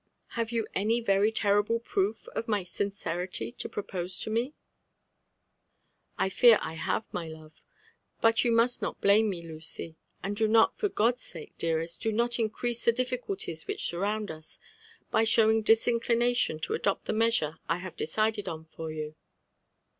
Have 0.29 0.51
you 0.51 0.65
any 0.73 0.99
very 0.99 1.31
terrible 1.31 1.79
proof 1.79 2.27
of 2.29 2.47
my 2.47 2.63
sincerity 2.63 3.51
to 3.51 3.69
propose 3.69 4.17
to 4.21 4.31
me 4.31 4.49
T'''' 4.49 4.55
I 6.17 6.27
fear 6.27 6.57
I 6.59 6.73
have, 6.73 7.05
my 7.13 7.27
love;— 7.27 7.61
^but 8.23 8.43
you 8.43 8.51
must 8.51 8.81
not 8.81 8.99
blame 8.99 9.29
me, 9.29 9.43
Lucy; 9.43 9.97
and 10.23 10.35
do 10.35 10.47
not, 10.47 10.75
for 10.75 10.89
God's 10.89 11.21
sake, 11.21 11.55
dearest,— 11.59 12.01
do 12.01 12.11
not 12.11 12.39
increase 12.39 12.83
the 12.83 12.91
difficulties 12.91 13.67
which 13.67 13.85
surround 13.85 14.31
us, 14.31 14.57
by 15.11 15.23
showing 15.23 15.61
disinclination 15.61 16.57
to 16.61 16.73
adopt 16.73 17.05
the 17.05 17.13
measure 17.13 17.57
1 17.67 17.81
have 17.81 17.95
decided 17.95 18.47
on 18.47 18.65
for 18.65 18.91
you." 18.91 19.13